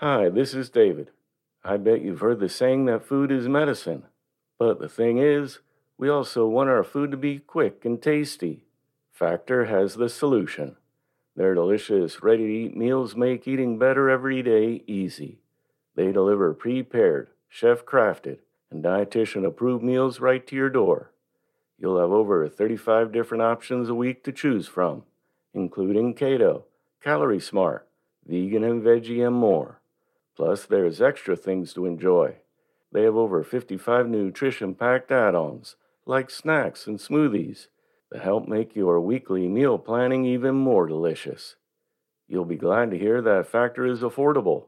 [0.00, 1.08] Hi, this is David.
[1.64, 4.02] I bet you've heard the saying that food is medicine.
[4.58, 5.60] But the thing is,
[5.96, 8.66] we also want our food to be quick and tasty.
[9.10, 10.76] Factor has the solution.
[11.34, 15.38] Their delicious, ready to eat meals make eating better every day easy.
[15.94, 18.40] They deliver prepared, chef crafted,
[18.70, 21.10] and dietitian approved meals right to your door.
[21.78, 25.04] You'll have over 35 different options a week to choose from,
[25.54, 26.64] including keto,
[27.02, 27.88] calorie smart,
[28.26, 29.80] vegan and veggie, and more.
[30.36, 32.36] Plus, there's extra things to enjoy.
[32.92, 37.68] They have over 55 nutrition packed add ons, like snacks and smoothies,
[38.10, 41.56] that help make your weekly meal planning even more delicious.
[42.28, 44.66] You'll be glad to hear that Factor is affordable.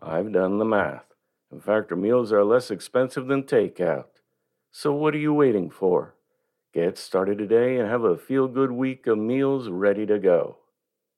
[0.00, 1.06] I've done the math,
[1.50, 4.06] and Factor meals are less expensive than takeout.
[4.70, 6.14] So, what are you waiting for?
[6.74, 10.58] Get started today and have a feel good week of meals ready to go.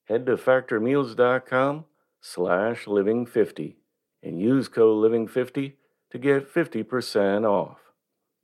[0.05, 1.85] Head to factormeals.com
[2.21, 3.78] slash living50
[4.23, 5.75] and use code living50
[6.11, 7.79] to get 50% off.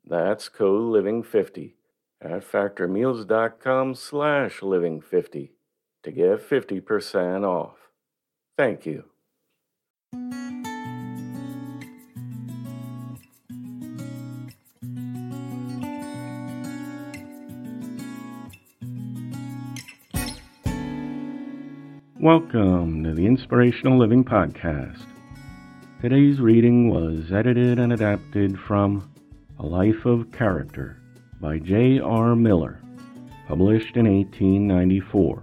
[0.04, 1.74] That's code living50
[2.20, 5.50] at factormeals.com slash living50
[6.02, 7.76] to get 50% off.
[8.56, 9.04] Thank you.
[22.20, 25.13] Welcome to the Inspirational Living Podcast.
[26.04, 29.10] Today's reading was edited and adapted from
[29.58, 31.00] A Life of Character
[31.40, 31.98] by J.
[31.98, 32.36] R.
[32.36, 32.78] Miller,
[33.48, 35.42] published in 1894.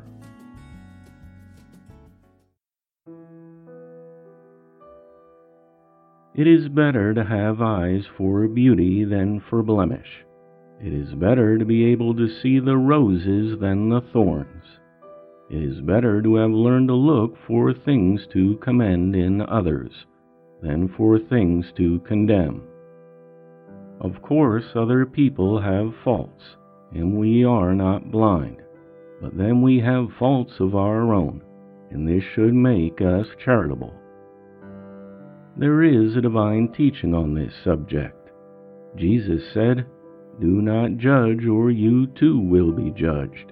[6.36, 10.24] It is better to have eyes for beauty than for blemish.
[10.80, 14.66] It is better to be able to see the roses than the thorns.
[15.50, 20.06] It is better to have learned to look for things to commend in others
[20.62, 22.64] than for things to condemn.
[24.00, 26.44] Of course, other people have faults,
[26.94, 28.62] and we are not blind,
[29.22, 31.44] but then we have faults of our own,
[31.92, 33.94] and this should make us charitable.
[35.58, 38.30] There is a divine teaching on this subject.
[38.96, 39.86] Jesus said,
[40.40, 43.52] Do not judge, or you too will be judged.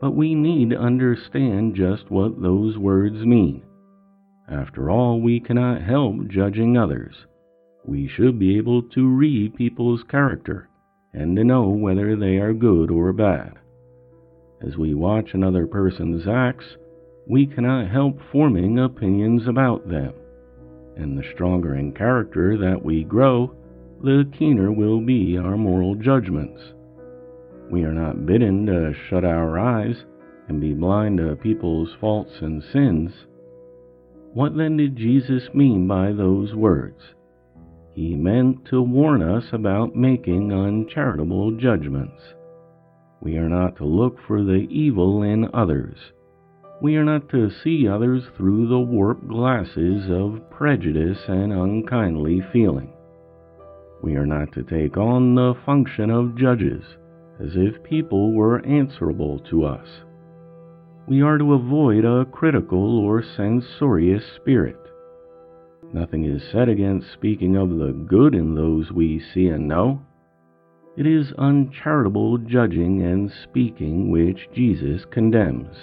[0.00, 3.65] But we need to understand just what those words mean.
[4.48, 7.26] After all, we cannot help judging others.
[7.84, 10.68] We should be able to read people's character
[11.12, 13.54] and to know whether they are good or bad.
[14.60, 16.76] As we watch another person's acts,
[17.26, 20.12] we cannot help forming opinions about them.
[20.96, 23.54] And the stronger in character that we grow,
[24.02, 26.60] the keener will be our moral judgments.
[27.70, 30.04] We are not bidden to shut our eyes
[30.48, 33.12] and be blind to people's faults and sins.
[34.36, 37.00] What then did Jesus mean by those words?
[37.94, 42.20] He meant to warn us about making uncharitable judgments.
[43.22, 45.96] We are not to look for the evil in others.
[46.82, 52.92] We are not to see others through the warped glasses of prejudice and unkindly feeling.
[54.02, 56.84] We are not to take on the function of judges
[57.40, 59.88] as if people were answerable to us.
[61.08, 64.80] We are to avoid a critical or censorious spirit.
[65.92, 70.02] Nothing is said against speaking of the good in those we see and know.
[70.96, 75.76] It is uncharitable judging and speaking which Jesus condemns.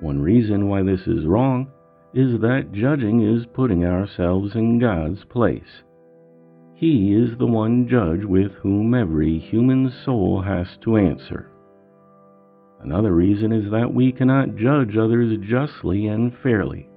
[0.00, 1.68] One reason why this is wrong
[2.14, 5.82] is that judging is putting ourselves in God's place.
[6.74, 11.51] He is the one judge with whom every human soul has to answer.
[12.84, 16.88] Another reason is that we cannot judge others justly and fairly,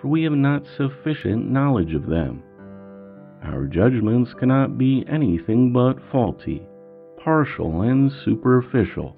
[0.00, 2.42] for we have not sufficient knowledge of them.
[3.44, 6.66] Our judgments cannot be anything but faulty,
[7.22, 9.16] partial, and superficial.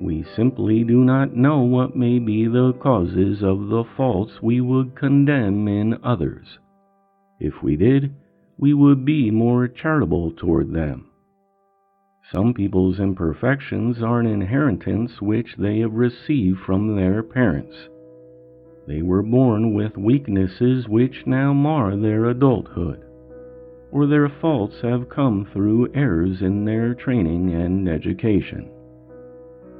[0.00, 4.96] We simply do not know what may be the causes of the faults we would
[4.96, 6.58] condemn in others.
[7.38, 8.14] If we did,
[8.58, 11.09] we would be more charitable toward them.
[12.32, 17.88] Some people's imperfections are an inheritance which they have received from their parents.
[18.86, 23.00] They were born with weaknesses which now mar their adulthood,
[23.90, 28.70] or their faults have come through errors in their training and education.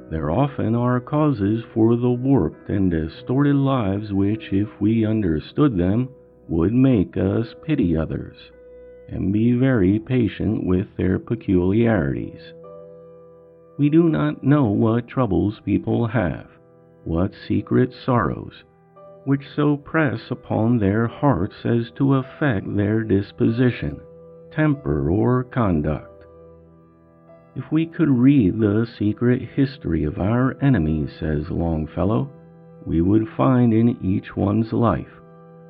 [0.09, 6.09] There often are causes for the warped and distorted lives which, if we understood them,
[6.49, 8.35] would make us pity others
[9.09, 12.53] and be very patient with their peculiarities.
[13.77, 16.47] We do not know what troubles people have,
[17.03, 18.63] what secret sorrows,
[19.25, 23.99] which so press upon their hearts as to affect their disposition,
[24.51, 26.25] temper, or conduct.
[27.55, 32.29] If we could read the secret history of our enemies, says Longfellow,
[32.85, 35.20] we would find in each one's life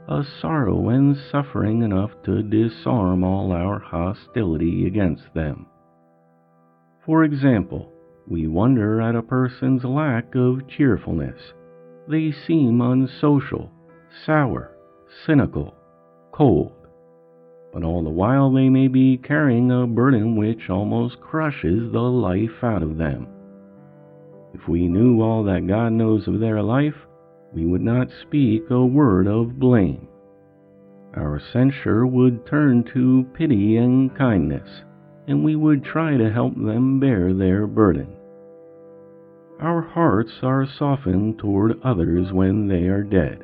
[0.07, 5.65] a sorrow and suffering enough to disarm all our hostility against them.
[7.06, 7.92] For example,
[8.27, 11.39] we wonder at a person's lack of cheerfulness.
[12.07, 13.71] They seem unsocial,
[14.25, 14.75] sour,
[15.25, 15.75] cynical,
[16.31, 16.74] cold.
[17.74, 22.63] But all the while they may be carrying a burden which almost crushes the life
[22.63, 23.27] out of them.
[24.53, 26.95] If we knew all that God knows of their life,
[27.53, 30.07] we would not speak a word of blame.
[31.15, 34.83] Our censure would turn to pity and kindness,
[35.27, 38.07] and we would try to help them bear their burden.
[39.59, 43.44] Our hearts are softened toward others when they are dead.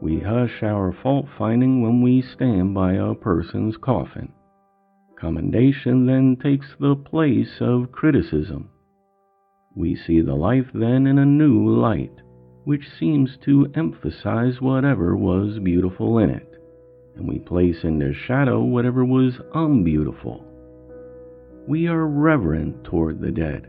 [0.00, 4.32] We hush our fault finding when we stand by a person's coffin.
[5.20, 8.70] Commendation then takes the place of criticism.
[9.76, 12.22] We see the life then in a new light
[12.64, 16.60] which seems to emphasize whatever was beautiful in it,
[17.16, 20.44] and we place into shadow whatever was unbeautiful.
[21.66, 23.68] We are reverent toward the dead.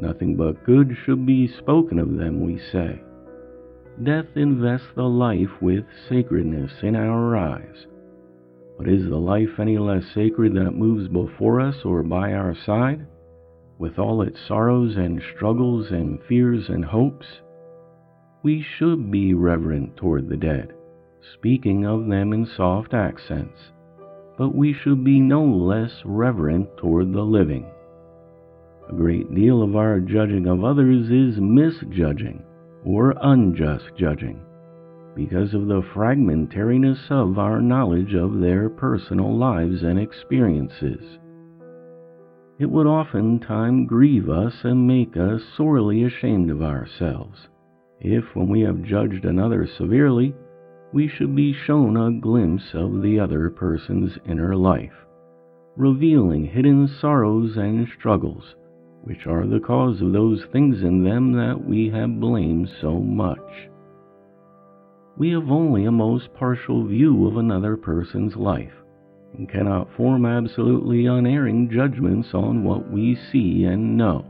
[0.00, 3.00] Nothing but good should be spoken of them, we say.
[4.02, 7.86] Death invests the life with sacredness in our eyes.
[8.78, 13.06] But is the life any less sacred that moves before us or by our side,
[13.78, 17.26] with all its sorrows and struggles and fears and hopes?
[18.42, 20.72] We should be reverent toward the dead,
[21.34, 23.70] speaking of them in soft accents,
[24.36, 27.64] but we should be no less reverent toward the living.
[28.88, 32.42] A great deal of our judging of others is misjudging
[32.84, 34.40] or unjust judging
[35.14, 41.18] because of the fragmentariness of our knowledge of their personal lives and experiences.
[42.58, 47.48] It would oftentimes grieve us and make us sorely ashamed of ourselves
[48.04, 50.34] if, when we have judged another severely,
[50.92, 54.92] we should be shown a glimpse of the other person's inner life,
[55.76, 58.56] revealing hidden sorrows and struggles,
[59.04, 63.68] which are the cause of those things in them that we have blamed so much.
[65.16, 68.72] We have only a most partial view of another person's life,
[69.34, 74.24] and cannot form absolutely unerring judgments on what we see and know.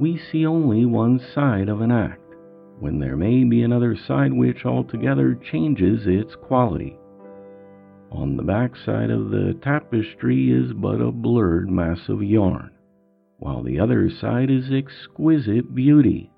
[0.00, 2.23] We see only one side of an act
[2.80, 6.96] when there may be another side which altogether changes its quality.
[8.10, 12.70] On the back side of the tapestry is but a blurred mass of yarn,
[13.38, 16.30] while the other side is exquisite beauty.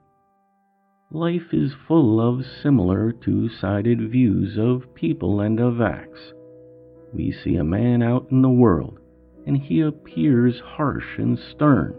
[1.11, 6.33] Life is full of similar two sided views of people and of acts.
[7.13, 8.99] We see a man out in the world,
[9.47, 11.95] and he appears harsh and stern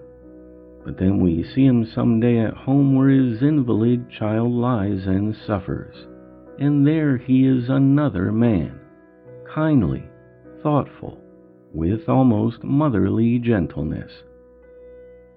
[0.87, 5.35] but then we see him some day at home where his invalid child lies and
[5.45, 6.07] suffers.
[6.59, 8.79] And there he is another man,
[9.53, 10.05] kindly,
[10.63, 11.19] thoughtful,
[11.73, 14.23] with almost motherly gentleness.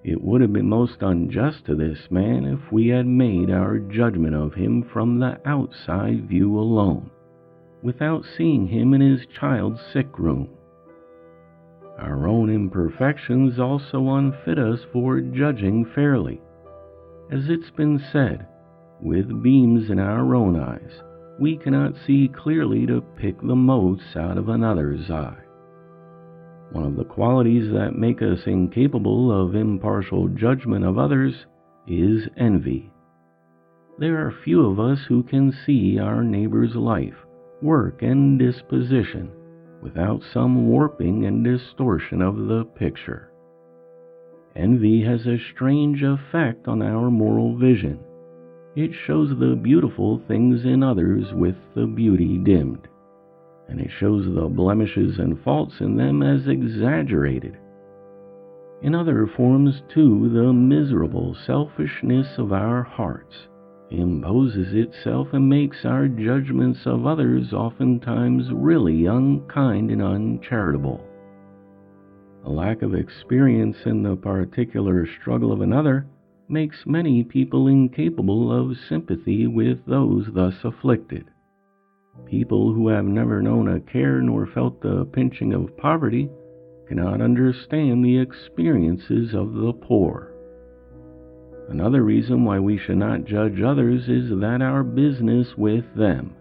[0.05, 4.37] It would have been most unjust to this man if we had made our judgment
[4.37, 7.11] of him from the outside view alone,
[7.82, 10.49] without seeing him in his child's sick room
[12.00, 16.40] our own imperfections also unfit us for judging fairly.
[17.30, 18.47] As it's been said,
[19.00, 21.02] with beams in our own eyes,
[21.38, 25.38] we cannot see clearly to pick the motes out of another's eye.
[26.73, 31.35] One of the qualities that make us incapable of impartial judgment of others
[31.87, 32.92] is envy.
[33.99, 37.16] There are few of us who can see our neighbor's life,
[37.61, 39.33] work, and disposition
[39.82, 43.30] without some warping and distortion of the picture.
[44.56, 47.99] Envy has a strange effect on our moral vision.
[48.76, 52.88] It shows the beautiful things in others with the beauty dimmed,
[53.68, 57.56] and it shows the blemishes and faults in them as exaggerated.
[58.82, 63.49] In other forms, too, the miserable selfishness of our hearts
[63.90, 71.04] imposes itself and makes our judgments of others oftentimes really unkind and uncharitable.
[72.44, 76.06] A lack of experience in the particular struggle of another
[76.49, 81.26] makes many people incapable of sympathy with those thus afflicted.
[82.26, 86.28] People who have never known a care nor felt the pinching of poverty
[86.88, 90.29] cannot understand the experiences of the poor.
[91.70, 96.34] Another reason why we should not judge others is that our business with them,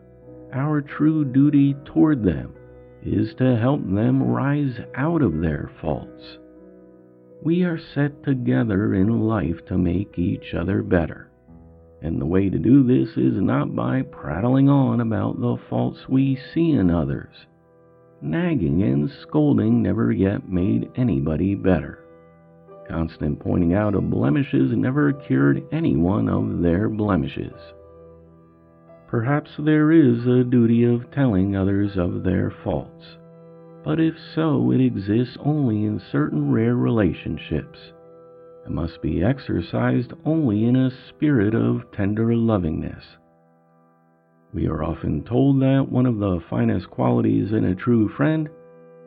[0.53, 2.55] our true duty toward them,
[3.05, 6.39] is to help them rise out of their faults.
[7.43, 11.29] We are set together in life to make each other better.
[12.01, 16.39] And the way to do this is not by prattling on about the faults we
[16.53, 17.45] see in others.
[18.21, 22.03] Nagging and scolding never yet made anybody better.
[22.89, 27.53] Constant pointing out of blemishes never cured anyone of their blemishes.
[29.08, 33.17] Perhaps there is a duty of telling others of their faults,
[33.84, 37.77] but if so, it exists only in certain rare relationships.
[38.65, 43.17] It must be exercised only in a spirit of tender lovingness.
[44.51, 48.50] We are often told that one of the finest qualities in a true friend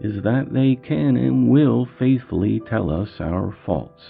[0.02, 4.02] is that they can and will faithfully tell us our faults.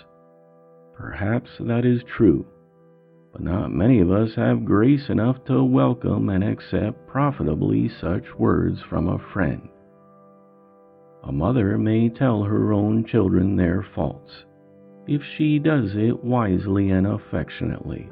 [0.96, 2.46] Perhaps that is true,
[3.32, 8.80] but not many of us have grace enough to welcome and accept profitably such words
[8.88, 9.68] from a friend.
[11.24, 14.32] A mother may tell her own children their faults,
[15.06, 18.08] if she does it wisely and affectionately,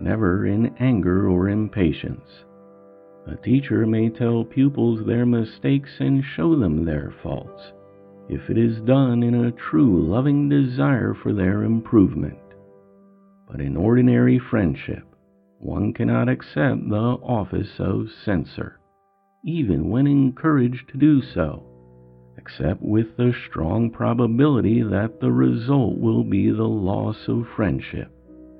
[0.00, 2.44] never in anger or impatience.
[3.26, 7.72] A teacher may tell pupils their mistakes and show them their faults,
[8.28, 12.38] if it is done in a true loving desire for their improvement.
[13.48, 15.04] But in ordinary friendship,
[15.60, 18.80] one cannot accept the office of censor,
[19.44, 21.62] even when encouraged to do so,
[22.36, 28.10] except with the strong probability that the result will be the loss of friendship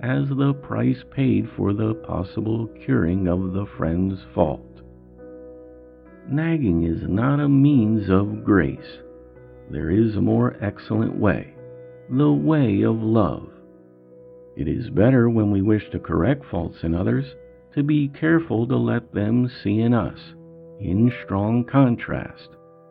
[0.02, 4.82] as the price paid for the possible curing of the friend's fault.
[6.28, 8.98] Nagging is not a means of grace.
[9.70, 11.54] There is a more excellent way,
[12.10, 13.48] the way of love.
[14.56, 17.26] It is better when we wish to correct faults in others
[17.74, 20.18] to be careful to let them see in us,
[20.80, 22.48] in strong contrast,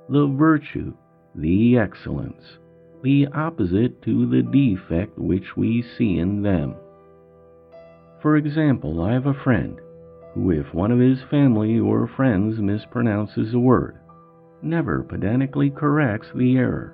[0.09, 0.93] the virtue,
[1.35, 2.57] the excellence,
[3.03, 6.73] the opposite to the defect which we see in them.
[8.21, 9.79] For example, I have a friend
[10.33, 13.97] who, if one of his family or friends mispronounces a word,
[14.61, 16.93] never pedantically corrects the error,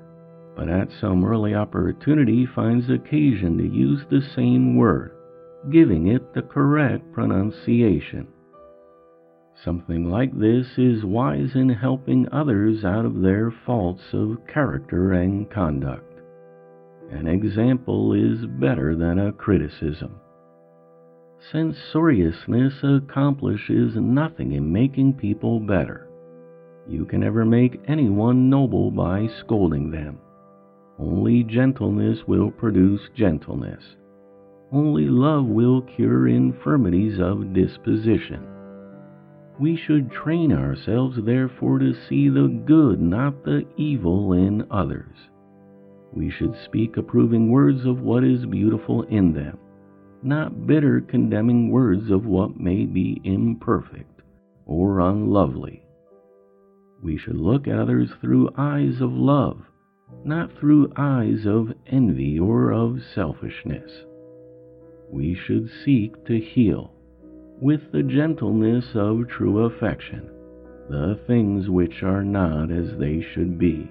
[0.55, 5.11] but at some early opportunity finds occasion to use the same word,
[5.69, 8.27] giving it the correct pronunciation.
[9.65, 15.49] Something like this is wise in helping others out of their faults of character and
[15.49, 16.21] conduct.
[17.11, 20.21] An example is better than a criticism.
[21.39, 26.09] Censoriousness accomplishes nothing in making people better.
[26.87, 30.17] You can never make anyone noble by scolding them.
[30.97, 33.95] Only gentleness will produce gentleness.
[34.71, 38.45] Only love will cure infirmities of disposition.
[39.59, 45.15] We should train ourselves, therefore, to see the good, not the evil, in others.
[46.11, 49.59] We should speak approving words of what is beautiful in them
[50.23, 54.21] not bitter condemning words of what may be imperfect
[54.65, 55.83] or unlovely.
[57.01, 59.61] We should look at others through eyes of love,
[60.23, 63.91] not through eyes of envy or of selfishness.
[65.09, 66.91] We should seek to heal,
[67.61, 70.29] with the gentleness of true affection,
[70.89, 73.89] the things which are not as they should be.